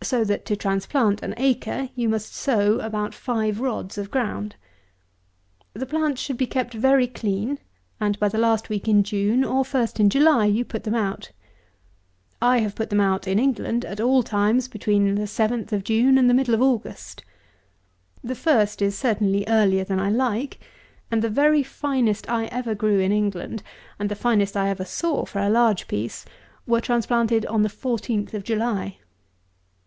[0.00, 4.54] So that to transplant an acre, you must sow about five rods of ground.
[5.74, 7.58] The plants should be kept very clean;
[8.00, 11.32] and, by the last week in June, or first in July, you put them out.
[12.40, 16.26] I have put them out (in England) at all times between 7th of June and
[16.28, 17.22] middle of August.
[18.24, 20.58] The first is certainly earlier than I like;
[21.10, 23.62] and the very finest I ever grew in England,
[23.98, 26.24] and the finest I ever saw for a large piece,
[26.66, 28.96] were transplanted on the 14th of July.